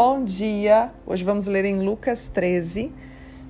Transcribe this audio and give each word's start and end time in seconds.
Bom 0.00 0.22
dia! 0.22 0.92
Hoje 1.04 1.24
vamos 1.24 1.46
ler 1.46 1.64
em 1.64 1.80
Lucas 1.80 2.30
13, 2.32 2.92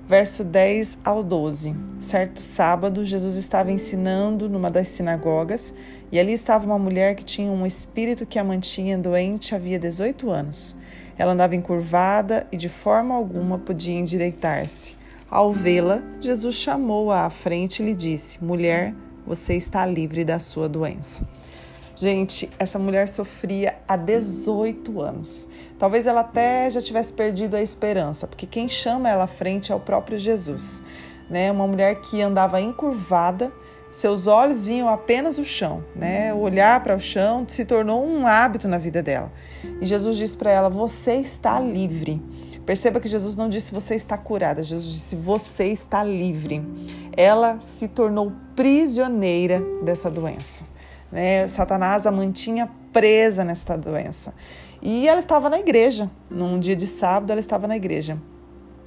verso 0.07 0.43
10 0.43 0.97
ao 1.05 1.21
12. 1.21 1.75
Certo 2.01 2.41
sábado, 2.41 3.05
Jesus 3.05 3.35
estava 3.35 3.71
ensinando 3.71 4.49
numa 4.49 4.71
das 4.71 4.87
sinagogas 4.87 5.71
e 6.11 6.19
ali 6.19 6.33
estava 6.33 6.65
uma 6.65 6.79
mulher 6.79 7.13
que 7.13 7.23
tinha 7.23 7.51
um 7.51 7.67
espírito 7.67 8.25
que 8.25 8.39
a 8.39 8.43
mantinha 8.43 8.97
doente 8.97 9.53
havia 9.53 9.77
18 9.77 10.31
anos. 10.31 10.75
Ela 11.19 11.33
andava 11.33 11.55
encurvada 11.55 12.47
e 12.51 12.57
de 12.57 12.67
forma 12.67 13.13
alguma 13.13 13.59
podia 13.59 13.99
endireitar-se. 13.99 14.95
Ao 15.29 15.53
vê-la, 15.53 16.01
Jesus 16.19 16.55
chamou-a 16.55 17.27
à 17.27 17.29
frente 17.29 17.83
e 17.83 17.85
lhe 17.85 17.93
disse: 17.93 18.43
Mulher, 18.43 18.95
você 19.23 19.53
está 19.53 19.85
livre 19.85 20.25
da 20.25 20.39
sua 20.39 20.67
doença. 20.67 21.21
Gente, 21.99 22.49
essa 22.57 22.79
mulher 22.79 23.09
sofria 23.09 23.75
há 23.85 23.97
18 23.97 25.01
anos. 25.01 25.49
Talvez 25.77 26.07
ela 26.07 26.21
até 26.21 26.69
já 26.69 26.81
tivesse 26.81 27.11
perdido 27.11 27.57
a 27.57 27.61
esperança, 27.61 28.25
porque 28.25 28.45
quem 28.45 28.69
chama 28.69 29.09
ela 29.09 29.25
à 29.25 29.27
frente 29.27 29.73
é 29.73 29.75
o 29.75 29.81
próprio 29.81 30.17
Jesus. 30.17 30.81
Né? 31.29 31.51
Uma 31.51 31.67
mulher 31.67 31.95
que 31.95 32.21
andava 32.21 32.61
encurvada, 32.61 33.51
seus 33.91 34.27
olhos 34.27 34.63
vinham 34.63 34.87
apenas 34.87 35.37
o 35.37 35.43
chão, 35.43 35.83
né? 35.93 36.33
O 36.33 36.37
olhar 36.37 36.81
para 36.81 36.95
o 36.95 37.01
chão 37.01 37.45
se 37.45 37.65
tornou 37.65 38.07
um 38.07 38.25
hábito 38.25 38.65
na 38.69 38.77
vida 38.77 39.03
dela. 39.03 39.29
E 39.81 39.85
Jesus 39.85 40.15
disse 40.15 40.37
para 40.37 40.51
ela: 40.51 40.69
Você 40.69 41.15
está 41.15 41.59
livre. 41.59 42.21
Perceba 42.65 43.01
que 43.01 43.09
Jesus 43.09 43.35
não 43.35 43.49
disse 43.49 43.73
você 43.73 43.95
está 43.95 44.15
curada, 44.15 44.61
Jesus 44.63 44.93
disse 44.93 45.15
você 45.15 45.65
está 45.65 46.03
livre. 46.03 46.63
Ela 47.17 47.59
se 47.59 47.87
tornou 47.87 48.31
prisioneira 48.55 49.61
dessa 49.83 50.09
doença. 50.09 50.65
Né? 51.11 51.47
Satanás 51.47 52.05
a 52.05 52.11
mantinha 52.11 52.69
presa 52.91 53.43
nesta 53.43 53.77
doença. 53.77 54.33
E 54.81 55.07
ela 55.07 55.19
estava 55.19 55.49
na 55.49 55.59
igreja, 55.59 56.09
num 56.29 56.59
dia 56.59 56.75
de 56.75 56.87
sábado, 56.87 57.31
ela 57.31 57.39
estava 57.39 57.67
na 57.67 57.75
igreja. 57.75 58.17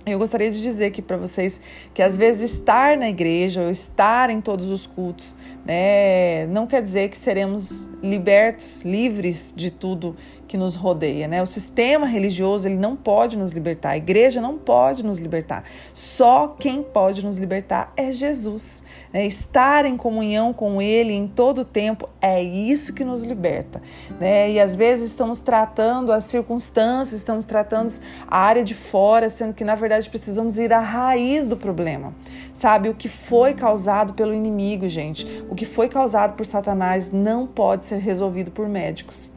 Eu 0.04 0.18
gostaria 0.18 0.50
de 0.50 0.60
dizer 0.60 0.86
aqui 0.86 1.00
para 1.00 1.16
vocês 1.16 1.60
que 1.94 2.02
às 2.02 2.16
vezes 2.16 2.54
estar 2.54 2.96
na 2.96 3.08
igreja 3.08 3.62
ou 3.62 3.70
estar 3.70 4.30
em 4.30 4.40
todos 4.40 4.68
os 4.68 4.84
cultos, 4.84 5.36
né, 5.64 6.44
não 6.48 6.66
quer 6.66 6.82
dizer 6.82 7.08
que 7.08 7.16
seremos 7.16 7.88
libertos, 8.02 8.82
livres 8.82 9.54
de 9.56 9.70
tudo 9.70 10.16
que 10.52 10.58
nos 10.58 10.74
rodeia, 10.74 11.26
né? 11.26 11.42
O 11.42 11.46
sistema 11.46 12.06
religioso 12.06 12.68
ele 12.68 12.76
não 12.76 12.94
pode 12.94 13.38
nos 13.38 13.52
libertar, 13.52 13.92
a 13.92 13.96
igreja 13.96 14.38
não 14.38 14.58
pode 14.58 15.02
nos 15.02 15.18
libertar. 15.18 15.64
Só 15.94 16.46
quem 16.58 16.82
pode 16.82 17.24
nos 17.24 17.38
libertar 17.38 17.90
é 17.96 18.12
Jesus. 18.12 18.82
Né? 19.14 19.24
Estar 19.24 19.86
em 19.86 19.96
comunhão 19.96 20.52
com 20.52 20.82
Ele 20.82 21.14
em 21.14 21.26
todo 21.26 21.62
o 21.62 21.64
tempo 21.64 22.06
é 22.20 22.42
isso 22.42 22.92
que 22.92 23.02
nos 23.02 23.24
liberta, 23.24 23.80
né? 24.20 24.50
E 24.50 24.60
às 24.60 24.76
vezes 24.76 25.08
estamos 25.08 25.40
tratando 25.40 26.12
as 26.12 26.24
circunstâncias, 26.24 27.18
estamos 27.18 27.46
tratando 27.46 27.90
a 28.28 28.38
área 28.38 28.62
de 28.62 28.74
fora, 28.74 29.30
sendo 29.30 29.54
que 29.54 29.64
na 29.64 29.74
verdade 29.74 30.10
precisamos 30.10 30.58
ir 30.58 30.70
à 30.70 30.80
raiz 30.80 31.46
do 31.46 31.56
problema. 31.56 32.14
Sabe 32.52 32.90
o 32.90 32.94
que 32.94 33.08
foi 33.08 33.54
causado 33.54 34.12
pelo 34.12 34.34
inimigo, 34.34 34.86
gente? 34.86 35.42
O 35.48 35.54
que 35.54 35.64
foi 35.64 35.88
causado 35.88 36.34
por 36.34 36.44
Satanás 36.44 37.10
não 37.10 37.46
pode 37.46 37.86
ser 37.86 38.00
resolvido 38.00 38.50
por 38.50 38.68
médicos. 38.68 39.32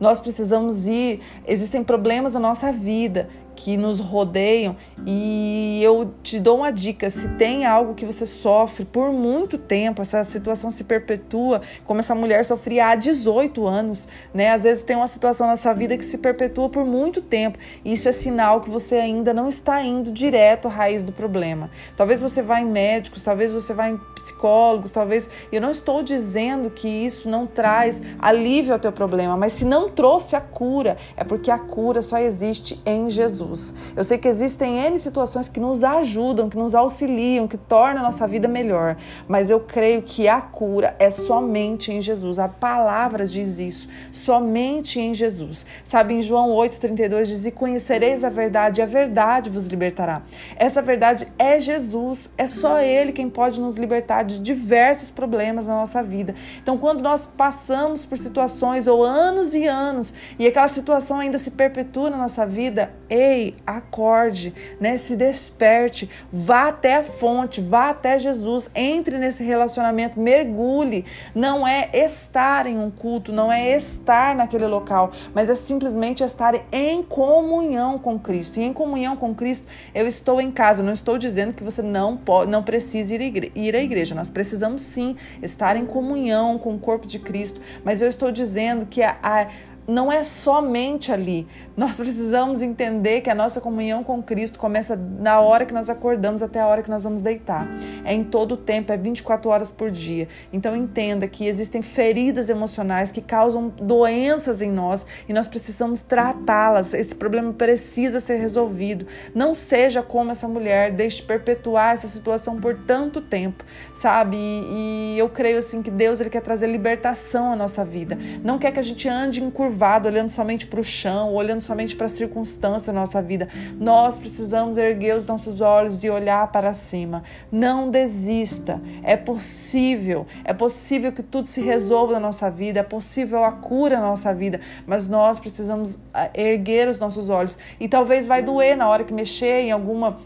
Nós 0.00 0.20
precisamos 0.20 0.86
ir, 0.86 1.20
existem 1.46 1.82
problemas 1.82 2.34
na 2.34 2.40
nossa 2.40 2.72
vida 2.72 3.28
que 3.58 3.76
nos 3.76 3.98
rodeiam 3.98 4.76
e 5.04 5.80
eu 5.82 6.14
te 6.22 6.38
dou 6.38 6.58
uma 6.58 6.70
dica, 6.70 7.10
se 7.10 7.28
tem 7.30 7.66
algo 7.66 7.92
que 7.92 8.06
você 8.06 8.24
sofre 8.24 8.84
por 8.84 9.12
muito 9.12 9.58
tempo, 9.58 10.00
essa 10.00 10.22
situação 10.22 10.70
se 10.70 10.84
perpetua, 10.84 11.60
como 11.84 11.98
essa 11.98 12.14
mulher 12.14 12.44
sofria 12.44 12.86
há 12.86 12.94
18 12.94 13.66
anos, 13.66 14.08
né? 14.32 14.52
Às 14.52 14.62
vezes 14.62 14.84
tem 14.84 14.94
uma 14.94 15.08
situação 15.08 15.48
na 15.48 15.56
sua 15.56 15.72
vida 15.72 15.98
que 15.98 16.04
se 16.04 16.18
perpetua 16.18 16.68
por 16.68 16.84
muito 16.84 17.20
tempo. 17.20 17.58
Isso 17.84 18.08
é 18.08 18.12
sinal 18.12 18.60
que 18.60 18.70
você 18.70 18.94
ainda 18.94 19.34
não 19.34 19.48
está 19.48 19.82
indo 19.82 20.12
direto 20.12 20.68
à 20.68 20.70
raiz 20.70 21.02
do 21.02 21.10
problema. 21.10 21.68
Talvez 21.96 22.22
você 22.22 22.40
vá 22.40 22.60
em 22.60 22.66
médicos, 22.66 23.24
talvez 23.24 23.52
você 23.52 23.74
vá 23.74 23.88
em 23.88 23.98
psicólogos, 24.14 24.92
talvez 24.92 25.28
eu 25.50 25.60
não 25.60 25.72
estou 25.72 26.00
dizendo 26.00 26.70
que 26.70 26.88
isso 26.88 27.28
não 27.28 27.44
traz 27.44 28.00
alívio 28.20 28.72
ao 28.72 28.78
teu 28.78 28.92
problema, 28.92 29.36
mas 29.36 29.54
se 29.54 29.64
não 29.64 29.88
trouxe 29.88 30.36
a 30.36 30.40
cura, 30.40 30.96
é 31.16 31.24
porque 31.24 31.50
a 31.50 31.58
cura 31.58 32.02
só 32.02 32.18
existe 32.18 32.80
em 32.86 33.10
Jesus. 33.10 33.47
Jesus. 33.48 33.74
Eu 33.96 34.04
sei 34.04 34.18
que 34.18 34.28
existem 34.28 34.78
N 34.78 34.98
situações 34.98 35.48
que 35.48 35.60
nos 35.60 35.82
ajudam, 35.82 36.48
que 36.48 36.56
nos 36.56 36.74
auxiliam, 36.74 37.48
que 37.48 37.56
tornam 37.56 38.02
a 38.02 38.06
nossa 38.06 38.26
vida 38.26 38.46
melhor, 38.46 38.96
mas 39.26 39.50
eu 39.50 39.60
creio 39.60 40.02
que 40.02 40.28
a 40.28 40.40
cura 40.40 40.94
é 40.98 41.10
somente 41.10 41.92
em 41.92 42.00
Jesus. 42.00 42.38
A 42.38 42.48
palavra 42.48 43.26
diz 43.26 43.58
isso, 43.58 43.88
somente 44.12 45.00
em 45.00 45.14
Jesus. 45.14 45.64
Sabe, 45.84 46.14
em 46.14 46.22
João 46.22 46.50
8,32 46.50 47.24
diz: 47.24 47.46
E 47.46 47.50
conhecereis 47.50 48.22
a 48.24 48.28
verdade, 48.28 48.80
e 48.80 48.82
a 48.82 48.86
verdade 48.86 49.50
vos 49.50 49.66
libertará. 49.66 50.22
Essa 50.56 50.82
verdade 50.82 51.26
é 51.38 51.58
Jesus, 51.58 52.30
é 52.36 52.46
só 52.46 52.80
Ele 52.80 53.12
quem 53.12 53.30
pode 53.30 53.60
nos 53.60 53.76
libertar 53.76 54.22
de 54.22 54.38
diversos 54.38 55.10
problemas 55.10 55.66
na 55.66 55.74
nossa 55.74 56.02
vida. 56.02 56.34
Então, 56.62 56.76
quando 56.76 57.02
nós 57.02 57.26
passamos 57.26 58.04
por 58.04 58.18
situações 58.18 58.86
ou 58.86 59.02
anos 59.02 59.54
e 59.54 59.66
anos 59.66 60.12
e 60.38 60.46
aquela 60.46 60.68
situação 60.68 61.18
ainda 61.18 61.38
se 61.38 61.52
perpetua 61.52 62.10
na 62.10 62.16
nossa 62.16 62.46
vida, 62.46 62.92
ei, 63.08 63.37
Ei, 63.38 63.54
acorde, 63.64 64.52
né? 64.80 64.98
Se 64.98 65.14
desperte, 65.14 66.10
vá 66.32 66.68
até 66.68 66.96
a 66.96 67.04
fonte, 67.04 67.60
vá 67.60 67.90
até 67.90 68.18
Jesus, 68.18 68.68
entre 68.74 69.16
nesse 69.16 69.44
relacionamento, 69.44 70.18
mergulhe. 70.18 71.04
Não 71.32 71.66
é 71.66 71.88
estar 71.92 72.66
em 72.66 72.76
um 72.76 72.90
culto, 72.90 73.32
não 73.32 73.52
é 73.52 73.76
estar 73.76 74.34
naquele 74.34 74.66
local, 74.66 75.12
mas 75.32 75.48
é 75.48 75.54
simplesmente 75.54 76.24
estar 76.24 76.52
em 76.72 77.00
comunhão 77.00 77.96
com 77.96 78.18
Cristo. 78.18 78.58
E 78.58 78.64
em 78.64 78.72
comunhão 78.72 79.16
com 79.16 79.32
Cristo, 79.32 79.68
eu 79.94 80.08
estou 80.08 80.40
em 80.40 80.50
casa. 80.50 80.82
Eu 80.82 80.86
não 80.86 80.92
estou 80.92 81.16
dizendo 81.16 81.54
que 81.54 81.62
você 81.62 81.80
não 81.80 82.16
pode, 82.16 82.50
não 82.50 82.64
precisa 82.64 83.14
ir, 83.14 83.52
ir 83.54 83.76
à 83.76 83.80
igreja. 83.80 84.16
Nós 84.16 84.28
precisamos 84.28 84.82
sim 84.82 85.14
estar 85.40 85.76
em 85.76 85.86
comunhão 85.86 86.58
com 86.58 86.74
o 86.74 86.78
corpo 86.78 87.06
de 87.06 87.20
Cristo, 87.20 87.60
mas 87.84 88.02
eu 88.02 88.08
estou 88.08 88.32
dizendo 88.32 88.84
que 88.84 89.00
a, 89.00 89.16
a 89.22 89.46
não 89.88 90.12
é 90.12 90.22
somente 90.22 91.10
ali. 91.10 91.48
Nós 91.74 91.96
precisamos 91.96 92.60
entender 92.60 93.22
que 93.22 93.30
a 93.30 93.34
nossa 93.34 93.58
comunhão 93.58 94.04
com 94.04 94.22
Cristo 94.22 94.58
começa 94.58 94.94
na 94.94 95.40
hora 95.40 95.64
que 95.64 95.72
nós 95.72 95.88
acordamos 95.88 96.42
até 96.42 96.60
a 96.60 96.66
hora 96.66 96.82
que 96.82 96.90
nós 96.90 97.04
vamos 97.04 97.22
deitar. 97.22 97.66
É 98.04 98.12
em 98.12 98.22
todo 98.22 98.52
o 98.52 98.56
tempo, 98.56 98.92
é 98.92 98.98
24 98.98 99.50
horas 99.50 99.72
por 99.72 99.90
dia. 99.90 100.28
Então 100.52 100.76
entenda 100.76 101.26
que 101.26 101.46
existem 101.46 101.80
feridas 101.80 102.50
emocionais 102.50 103.10
que 103.10 103.22
causam 103.22 103.68
doenças 103.68 104.60
em 104.60 104.70
nós 104.70 105.06
e 105.26 105.32
nós 105.32 105.48
precisamos 105.48 106.02
tratá-las. 106.02 106.92
Esse 106.92 107.14
problema 107.14 107.54
precisa 107.54 108.20
ser 108.20 108.36
resolvido. 108.36 109.06
Não 109.34 109.54
seja 109.54 110.02
como 110.02 110.32
essa 110.32 110.46
mulher, 110.46 110.92
deixe 110.92 111.22
perpetuar 111.22 111.94
essa 111.94 112.08
situação 112.08 112.60
por 112.60 112.74
tanto 112.74 113.22
tempo, 113.22 113.64
sabe? 113.94 114.36
E, 114.36 115.14
e 115.14 115.18
eu 115.18 115.30
creio 115.30 115.58
assim 115.58 115.80
que 115.80 115.90
Deus 115.90 116.20
ele 116.20 116.28
quer 116.28 116.42
trazer 116.42 116.66
libertação 116.66 117.52
à 117.52 117.56
nossa 117.56 117.86
vida. 117.86 118.18
Não 118.44 118.58
quer 118.58 118.70
que 118.70 118.80
a 118.80 118.82
gente 118.82 119.08
ande 119.08 119.42
encurvado 119.42 119.77
curvado, 119.78 120.08
olhando 120.08 120.28
somente 120.28 120.66
para 120.66 120.80
o 120.80 120.84
chão, 120.84 121.32
olhando 121.32 121.60
somente 121.60 121.94
para 121.94 122.06
a 122.06 122.08
circunstância 122.08 122.92
da 122.92 122.98
nossa 122.98 123.22
vida. 123.22 123.48
Nós 123.78 124.18
precisamos 124.18 124.76
erguer 124.76 125.16
os 125.16 125.24
nossos 125.24 125.60
olhos 125.60 126.02
e 126.02 126.10
olhar 126.10 126.50
para 126.50 126.74
cima. 126.74 127.22
Não 127.50 127.88
desista. 127.88 128.82
É 129.04 129.16
possível. 129.16 130.26
É 130.44 130.52
possível 130.52 131.12
que 131.12 131.22
tudo 131.22 131.46
se 131.46 131.60
resolva 131.60 132.14
na 132.14 132.20
nossa 132.20 132.50
vida. 132.50 132.80
É 132.80 132.82
possível 132.82 133.44
a 133.44 133.52
cura 133.52 134.00
na 134.00 134.08
nossa 134.08 134.34
vida. 134.34 134.60
Mas 134.84 135.08
nós 135.08 135.38
precisamos 135.38 136.00
ah, 136.12 136.28
erguer 136.34 136.88
os 136.88 136.98
nossos 136.98 137.30
olhos. 137.30 137.56
E 137.78 137.86
talvez 137.86 138.26
vai 138.26 138.42
doer 138.42 138.76
na 138.76 138.88
hora 138.88 139.04
que 139.04 139.14
mexer 139.14 139.60
em 139.60 139.70
alguma 139.70 140.18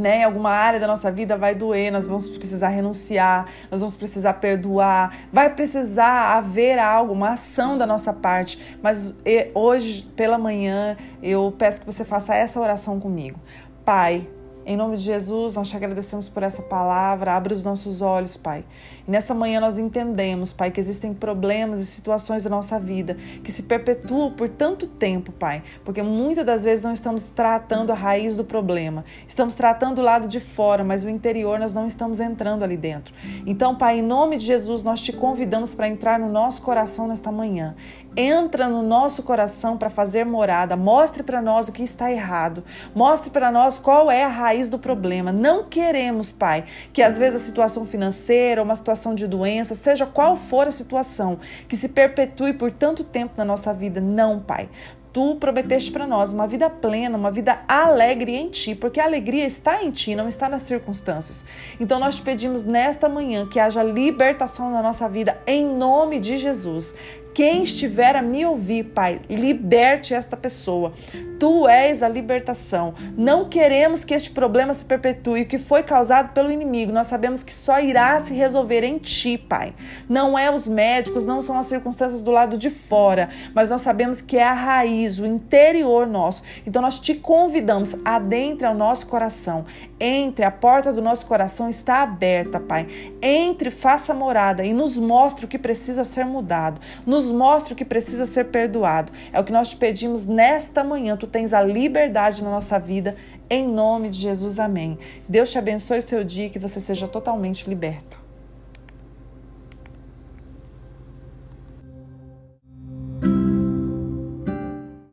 né, 0.00 0.18
em 0.18 0.24
alguma 0.24 0.50
área 0.50 0.80
da 0.80 0.86
nossa 0.86 1.12
vida 1.12 1.36
vai 1.36 1.54
doer, 1.54 1.92
nós 1.92 2.06
vamos 2.06 2.28
precisar 2.28 2.68
renunciar, 2.68 3.46
nós 3.70 3.80
vamos 3.80 3.94
precisar 3.94 4.34
perdoar, 4.34 5.14
vai 5.32 5.50
precisar 5.54 6.36
haver 6.36 6.78
algo, 6.78 7.12
uma 7.12 7.30
ação 7.30 7.76
da 7.76 7.86
nossa 7.86 8.12
parte. 8.12 8.78
Mas 8.82 9.14
hoje 9.54 10.02
pela 10.16 10.38
manhã 10.38 10.96
eu 11.22 11.54
peço 11.56 11.80
que 11.80 11.86
você 11.86 12.04
faça 12.04 12.34
essa 12.34 12.58
oração 12.60 12.98
comigo. 12.98 13.38
Pai, 13.84 14.26
em 14.66 14.76
nome 14.76 14.96
de 14.96 15.02
Jesus, 15.02 15.54
nós 15.54 15.68
te 15.68 15.76
agradecemos 15.76 16.28
por 16.28 16.42
essa 16.42 16.62
palavra. 16.62 17.34
Abre 17.34 17.54
os 17.54 17.64
nossos 17.64 18.02
olhos, 18.02 18.36
Pai. 18.36 18.64
E 19.06 19.10
nessa 19.10 19.34
manhã 19.34 19.58
nós 19.60 19.78
entendemos, 19.78 20.52
Pai, 20.52 20.70
que 20.70 20.78
existem 20.78 21.14
problemas 21.14 21.80
e 21.80 21.86
situações 21.86 22.44
da 22.44 22.50
nossa 22.50 22.78
vida 22.78 23.16
que 23.42 23.50
se 23.50 23.62
perpetuam 23.62 24.32
por 24.32 24.48
tanto 24.48 24.86
tempo, 24.86 25.32
Pai, 25.32 25.62
porque 25.84 26.02
muitas 26.02 26.44
das 26.44 26.64
vezes 26.64 26.84
não 26.84 26.92
estamos 26.92 27.24
tratando 27.24 27.90
a 27.90 27.94
raiz 27.94 28.36
do 28.36 28.44
problema. 28.44 29.04
Estamos 29.26 29.54
tratando 29.54 29.98
o 29.98 30.02
lado 30.02 30.28
de 30.28 30.40
fora, 30.40 30.84
mas 30.84 31.04
o 31.04 31.08
interior 31.08 31.58
nós 31.58 31.72
não 31.72 31.86
estamos 31.86 32.20
entrando 32.20 32.62
ali 32.62 32.76
dentro. 32.76 33.14
Então, 33.46 33.76
Pai, 33.76 33.98
em 33.98 34.02
nome 34.02 34.36
de 34.36 34.46
Jesus, 34.46 34.82
nós 34.82 35.00
te 35.00 35.12
convidamos 35.12 35.74
para 35.74 35.88
entrar 35.88 36.18
no 36.18 36.28
nosso 36.28 36.62
coração 36.62 37.08
nesta 37.08 37.32
manhã. 37.32 37.74
Entra 38.16 38.68
no 38.68 38.82
nosso 38.82 39.22
coração 39.22 39.76
para 39.78 39.88
fazer 39.88 40.24
morada. 40.24 40.76
Mostre 40.76 41.22
para 41.22 41.40
nós 41.40 41.68
o 41.68 41.72
que 41.72 41.82
está 41.82 42.10
errado. 42.10 42.64
Mostre 42.94 43.30
para 43.30 43.52
nós 43.52 43.78
qual 43.78 44.10
é 44.10 44.24
a 44.24 44.28
raiz 44.28 44.68
do 44.68 44.78
problema. 44.78 45.30
Não 45.30 45.64
queremos, 45.64 46.32
Pai, 46.32 46.64
que 46.92 47.02
às 47.02 47.16
vezes 47.16 47.36
a 47.42 47.44
situação 47.44 47.86
financeira, 47.86 48.62
uma 48.62 48.74
situação 48.74 49.14
de 49.14 49.28
doença, 49.28 49.74
seja 49.76 50.06
qual 50.06 50.36
for 50.36 50.66
a 50.66 50.72
situação, 50.72 51.38
que 51.68 51.76
se 51.76 51.88
perpetue 51.88 52.52
por 52.52 52.72
tanto 52.72 53.04
tempo 53.04 53.34
na 53.36 53.44
nossa 53.44 53.72
vida. 53.72 54.00
Não, 54.00 54.40
Pai. 54.40 54.68
tu 55.12 55.36
prometeste 55.36 55.90
para 55.90 56.06
nós, 56.06 56.32
uma 56.32 56.46
vida 56.46 56.70
plena, 56.70 57.16
uma 57.16 57.30
vida 57.30 57.60
alegre 57.66 58.36
em 58.36 58.48
ti, 58.48 58.74
porque 58.74 59.00
a 59.00 59.04
alegria 59.04 59.44
está 59.44 59.82
em 59.82 59.90
ti, 59.90 60.14
não 60.14 60.28
está 60.28 60.48
nas 60.48 60.62
circunstâncias. 60.62 61.44
Então 61.78 61.98
nós 61.98 62.16
te 62.16 62.22
pedimos 62.22 62.62
nesta 62.62 63.08
manhã 63.08 63.46
que 63.46 63.58
haja 63.58 63.82
libertação 63.82 64.70
na 64.70 64.82
nossa 64.82 65.08
vida 65.08 65.40
em 65.46 65.64
nome 65.66 66.20
de 66.20 66.36
Jesus. 66.36 66.94
Quem 67.32 67.62
estiver 67.62 68.16
a 68.16 68.22
me 68.22 68.44
ouvir, 68.44 68.84
Pai, 68.84 69.20
liberte 69.28 70.14
esta 70.14 70.36
pessoa. 70.36 70.92
Tu 71.40 71.66
és 71.66 72.02
a 72.02 72.08
libertação. 72.08 72.92
Não 73.16 73.48
queremos 73.48 74.04
que 74.04 74.12
este 74.12 74.30
problema 74.30 74.74
se 74.74 74.84
perpetue, 74.84 75.46
que 75.46 75.56
foi 75.56 75.82
causado 75.82 76.34
pelo 76.34 76.52
inimigo. 76.52 76.92
Nós 76.92 77.06
sabemos 77.06 77.42
que 77.42 77.54
só 77.54 77.80
irá 77.80 78.20
se 78.20 78.34
resolver 78.34 78.84
em 78.84 78.98
Ti, 78.98 79.38
Pai. 79.38 79.74
Não 80.06 80.38
é 80.38 80.54
os 80.54 80.68
médicos, 80.68 81.24
não 81.24 81.40
são 81.40 81.58
as 81.58 81.64
circunstâncias 81.64 82.20
do 82.20 82.30
lado 82.30 82.58
de 82.58 82.68
fora, 82.68 83.30
mas 83.54 83.70
nós 83.70 83.80
sabemos 83.80 84.20
que 84.20 84.36
é 84.36 84.44
a 84.44 84.52
raiz, 84.52 85.18
o 85.18 85.24
interior 85.24 86.06
nosso. 86.06 86.42
Então 86.66 86.82
nós 86.82 86.98
te 86.98 87.14
convidamos, 87.14 87.96
adentre 88.04 88.66
ao 88.66 88.74
nosso 88.74 89.06
coração. 89.06 89.64
Entre, 89.98 90.44
a 90.44 90.50
porta 90.50 90.92
do 90.92 91.00
nosso 91.00 91.26
coração 91.26 91.70
está 91.70 92.02
aberta, 92.02 92.60
Pai. 92.60 92.86
Entre, 93.22 93.70
faça 93.70 94.12
morada 94.12 94.64
e 94.64 94.72
nos 94.72 94.98
mostre 94.98 95.44
o 95.44 95.48
que 95.48 95.58
precisa 95.58 96.04
ser 96.04 96.24
mudado. 96.26 96.80
Nos 97.06 97.20
nos 97.20 97.30
mostre 97.30 97.74
o 97.74 97.76
que 97.76 97.84
precisa 97.84 98.24
ser 98.24 98.46
perdoado. 98.46 99.12
É 99.32 99.38
o 99.38 99.44
que 99.44 99.52
nós 99.52 99.68
te 99.68 99.76
pedimos 99.76 100.24
nesta 100.24 100.82
manhã. 100.82 101.16
Tu 101.16 101.26
tens 101.30 101.52
a 101.52 101.60
liberdade 101.62 102.42
na 102.42 102.50
nossa 102.50 102.78
vida. 102.78 103.16
Em 103.48 103.66
nome 103.66 104.10
de 104.10 104.20
Jesus, 104.20 104.58
amém. 104.58 104.98
Deus 105.28 105.50
te 105.50 105.58
abençoe 105.58 105.98
o 105.98 106.02
seu 106.06 106.22
dia 106.22 106.46
e 106.46 106.50
que 106.50 106.58
você 106.58 106.80
seja 106.80 107.08
totalmente 107.08 107.68
liberto. 107.68 108.29